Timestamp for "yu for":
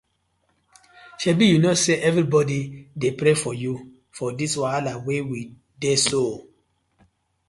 3.63-4.29